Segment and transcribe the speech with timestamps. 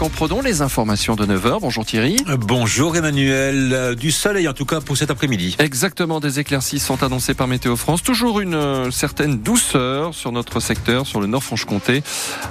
[0.00, 1.58] Marc Amprodon, les informations de 9h.
[1.60, 2.16] Bonjour Thierry.
[2.38, 3.70] Bonjour Emmanuel.
[3.74, 5.56] Euh, du soleil en tout cas pour cet après-midi.
[5.58, 8.02] Exactement, des éclaircies sont annoncées par Météo France.
[8.02, 12.02] Toujours une euh, certaine douceur sur notre secteur, sur le Nord-Franche-Comté,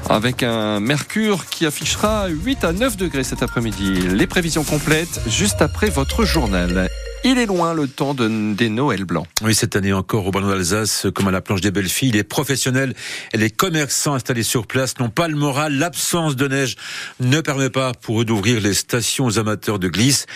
[0.09, 3.93] avec un mercure qui affichera 8 à 9 degrés cet après-midi.
[4.11, 6.87] Les prévisions complètes juste après votre journal.
[7.25, 9.27] Il est loin le temps de, des Noël blancs.
[9.41, 12.23] Oui, cette année encore au Ballon d'Alsace, comme à la planche des belles filles, les
[12.23, 12.93] professionnels
[13.33, 15.73] et les commerçants installés sur place n'ont pas le moral.
[15.73, 16.77] L'absence de neige
[17.19, 20.27] ne permet pas pour eux d'ouvrir les stations aux amateurs de glisse.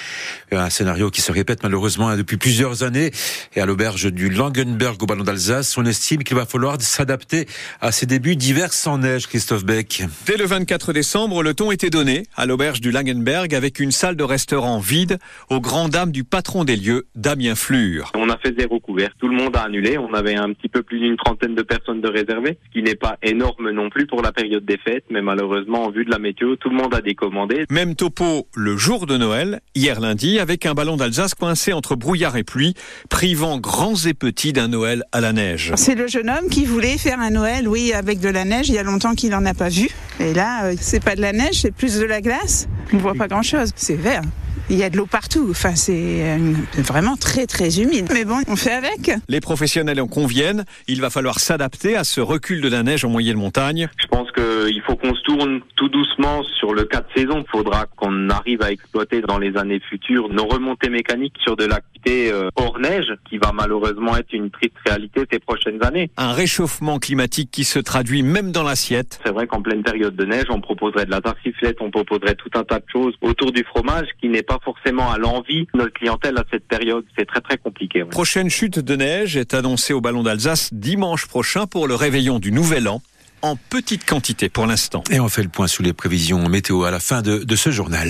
[0.51, 3.11] Un scénario qui se répète malheureusement depuis plusieurs années.
[3.55, 7.47] Et à l'auberge du Langenberg au Ballon d'Alsace, on estime qu'il va falloir s'adapter
[7.79, 10.03] à ces débuts d'hiver sans neige, Christophe Beck.
[10.25, 14.17] Dès le 24 décembre, le ton était donné à l'auberge du Langenberg avec une salle
[14.17, 15.17] de restaurant vide
[15.49, 18.11] aux grandes dames du patron des lieux, Damien Flure.
[18.15, 19.11] On a fait zéro couvert.
[19.19, 19.97] Tout le monde a annulé.
[19.97, 22.95] On avait un petit peu plus d'une trentaine de personnes de réservées, ce qui n'est
[22.95, 26.19] pas énorme non plus pour la période des fêtes, mais malheureusement, en vue de la
[26.19, 27.65] météo, tout le monde a décommandé.
[27.69, 32.37] Même topo le jour de Noël, hier lundi, avec un ballon d'Alsace coincé entre brouillard
[32.37, 32.73] et pluie,
[33.09, 35.73] privant grands et petits d'un Noël à la neige.
[35.75, 38.69] C'est le jeune homme qui voulait faire un Noël, oui, avec de la neige.
[38.69, 39.87] Il y a longtemps qu'il n'en a pas vu.
[40.19, 42.67] Et là, euh, c'est pas de la neige, c'est plus de la glace.
[42.93, 43.71] On voit pas grand chose.
[43.75, 44.21] C'est vert.
[44.69, 45.47] Il y a de l'eau partout.
[45.49, 48.07] Enfin, c'est euh, vraiment très très humide.
[48.13, 49.11] Mais bon, on fait avec.
[49.27, 50.63] Les professionnels en conviennent.
[50.87, 53.89] Il va falloir s'adapter à ce recul de la neige en moyenne montagne.
[54.01, 57.43] Je pense qu'il faut qu'on se tourne tout doucement sur le cas de saison.
[57.45, 61.65] Il faudra qu'on arrive à exploiter dans les années futures nos remontées mécaniques sur de
[61.65, 66.09] l'activité euh, hors neige, qui va malheureusement être une triste réalité ces prochaines années.
[66.15, 69.19] Un réchauffement climatique qui se traduit même dans l'assiette.
[69.25, 72.49] C'est vrai qu'en pleine période de neige, on proposerait de la tartiflette, on proposerait tout
[72.55, 75.93] un tas de choses autour du fromage qui n'est pas forcément à l'envie de notre
[75.93, 77.05] clientèle à cette période.
[77.17, 78.03] C'est très très compliqué.
[78.05, 82.51] Prochaine chute de neige est annoncée au Ballon d'Alsace dimanche prochain pour le réveillon du
[82.51, 83.01] Nouvel An
[83.41, 85.03] en petite quantité pour l'instant.
[85.11, 87.71] Et on fait le point sur les prévisions météo à la fin de, de ce
[87.71, 88.09] journal.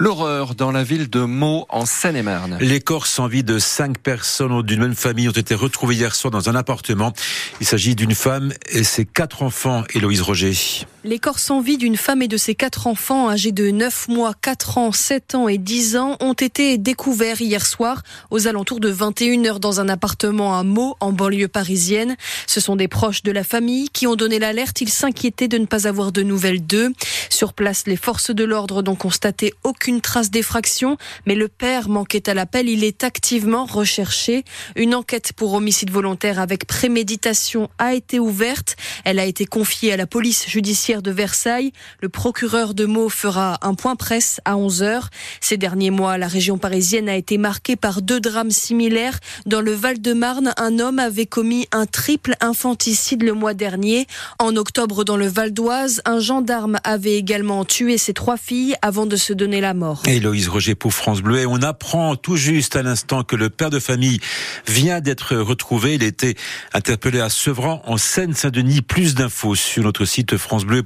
[0.00, 2.56] L'horreur dans la ville de Meaux en Seine-et-Marne.
[2.60, 6.30] Les corps sans vie de cinq personnes d'une même famille ont été retrouvés hier soir
[6.30, 7.12] dans un appartement.
[7.60, 10.54] Il s'agit d'une femme et ses quatre enfants, Héloïse Roger.
[11.02, 14.34] Les corps sans vie d'une femme et de ses quatre enfants âgés de 9 mois,
[14.40, 18.92] 4 ans, 7 ans et 10 ans ont été découverts hier soir aux alentours de
[18.92, 22.16] 21h dans un appartement à Meaux en banlieue parisienne.
[22.46, 24.80] Ce sont des proches de la famille qui ont donné l'alerte.
[24.80, 26.92] Ils s'inquiétaient de ne pas avoir de nouvelles d'eux.
[27.30, 32.28] Sur place, les forces de l'ordre n'ont constaté aucune trace d'effraction, mais le père manquait
[32.28, 32.68] à l'appel.
[32.68, 34.44] Il est activement recherché.
[34.76, 38.76] Une enquête pour homicide volontaire avec préméditation a été ouverte.
[39.04, 41.72] Elle a été confiée à la police judiciaire de Versailles.
[42.00, 45.10] Le procureur de Meaux fera un point presse à 11 heures.
[45.40, 49.18] Ces derniers mois, la région parisienne a été marquée par deux drames similaires.
[49.46, 54.06] Dans le Val-de-Marne, un homme avait commis un triple infanticide le mois dernier.
[54.38, 59.06] En octobre, dans le Val d'Oise, un gendarme avait également tué ses trois filles avant
[59.06, 60.02] de se donner la mort.
[60.06, 61.38] Héloïse Roger pour France Bleu.
[61.38, 64.20] Et on apprend tout juste à l'instant que le père de famille
[64.66, 65.94] vient d'être retrouvé.
[65.94, 66.34] Il était
[66.74, 68.82] interpellé à Sevran, en Seine-Saint-Denis.
[68.82, 70.82] Plus d'infos sur notre site France Bleu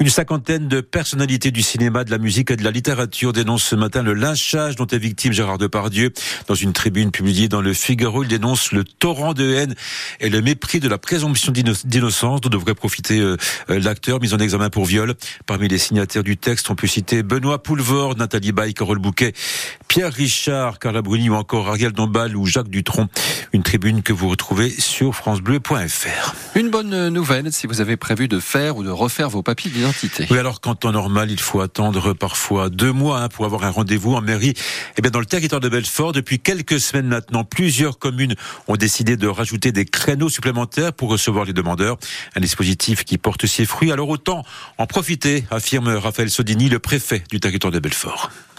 [0.00, 3.74] une cinquantaine de personnalités du cinéma, de la musique et de la littérature dénoncent ce
[3.74, 6.12] matin le lynchage dont est victime Gérard Depardieu.
[6.46, 9.74] Dans une tribune publiée dans le Figaro, il dénonce le torrent de haine
[10.20, 13.36] et le mépris de la présomption d'innocence dont devrait profiter euh,
[13.70, 15.14] euh, l'acteur mis en examen pour viol.
[15.46, 19.32] Parmi les signataires du texte, on peut citer Benoît Poulvord, Nathalie Baye, Carole Bouquet,
[19.88, 23.08] Pierre Richard, Carla Bruni ou encore Ariel Dombal ou Jacques Dutronc.
[23.52, 26.34] Une tribune que vous retrouvez sur francebleu.fr.
[26.54, 30.26] Une bonne nouvelle si vous avez prévu de faire ou de refaire vos papiers d'identité.
[30.30, 33.70] Oui, alors qu'en temps normal, il faut attendre parfois deux mois hein, pour avoir un
[33.70, 34.54] rendez-vous en mairie.
[34.96, 38.34] Eh bien, dans le territoire de Belfort, depuis quelques semaines maintenant, plusieurs communes
[38.68, 41.96] ont décidé de rajouter des créneaux supplémentaires pour recevoir les demandeurs.
[42.36, 43.90] Un dispositif qui porte ses fruits.
[43.90, 44.44] Alors autant
[44.76, 47.47] en profiter, affirme Raphaël Sodini, le préfet du territoire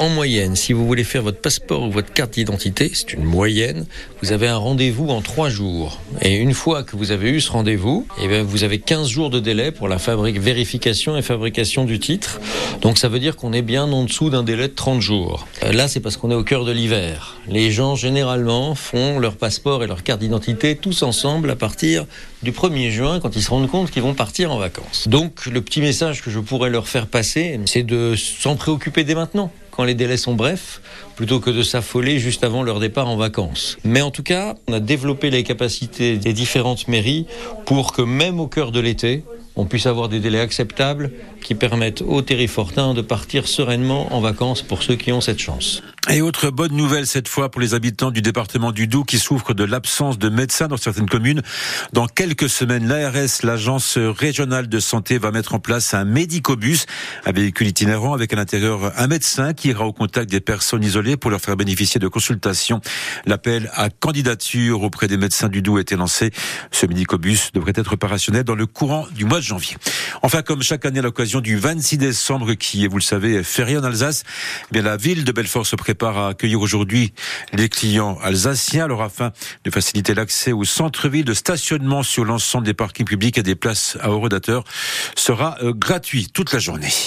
[0.02, 3.86] En moyenne, si vous voulez faire votre passeport ou votre carte d'identité, c'est une moyenne,
[4.24, 6.00] vous avez un rendez-vous en trois jours.
[6.22, 9.40] Et une fois que vous avez eu ce rendez-vous, eh vous avez 15 jours de
[9.40, 12.40] délai pour la fabrique, vérification et fabrication du titre.
[12.82, 15.48] Donc ça veut dire qu'on est bien en dessous d'un délai de 30 jours.
[15.64, 17.38] Euh, là, c'est parce qu'on est au cœur de l'hiver.
[17.50, 22.06] Les gens, généralement, font leur passeport et leur carte d'identité tous ensemble à partir
[22.42, 25.10] du 1er juin quand ils se rendent compte qu'ils vont partir en vacances.
[25.10, 29.16] Donc le petit message que je pourrais leur faire passer, c'est de s'en préoccuper dès
[29.16, 30.82] maintenant quand les délais sont brefs,
[31.16, 33.78] plutôt que de s'affoler juste avant leur départ en vacances.
[33.86, 37.28] Mais en tout cas, on a développé les capacités des différentes mairies
[37.66, 39.24] pour que même au cœur de l'été,
[39.56, 41.12] on puisse avoir des délais acceptables
[41.42, 45.82] qui permettent aux terrifortins de partir sereinement en vacances pour ceux qui ont cette chance.
[46.12, 49.54] Et autre bonne nouvelle cette fois pour les habitants du département du Doubs qui souffrent
[49.54, 51.44] de l'absence de médecins dans certaines communes.
[51.94, 56.88] Dans quelques semaines, l'ARS, l'agence régionale de santé, va mettre en place un médicobus,
[57.28, 61.16] un véhicule itinérant avec à l'intérieur un médecin qui ira au contact des personnes isolées
[61.16, 62.82] pour leur faire bénéficier de consultations.
[63.28, 66.32] L'appel à candidature auprès des médecins du Doubs a été lancé.
[66.72, 69.78] Ce médicobus devrait être opérationnel dans le courant du mois de janvier.
[70.24, 73.78] Enfin, comme chaque année à l'occasion du 26 décembre qui est, vous le savez, férié
[73.78, 74.24] en Alsace,
[74.72, 77.14] eh bien la ville de Belfort se prépare à accueillir aujourd'hui
[77.54, 78.86] les clients alsaciens.
[78.86, 79.32] Alors afin
[79.64, 83.98] de faciliter l'accès au centre-ville, de stationnement sur l'ensemble des parkings publics et des places
[84.02, 84.64] à horodateurs
[85.16, 86.90] sera euh, gratuit toute la journée.